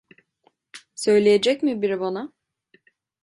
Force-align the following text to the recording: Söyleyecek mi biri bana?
Söyleyecek 0.95 1.63
mi 1.63 1.81
biri 1.81 1.99
bana? 1.99 2.33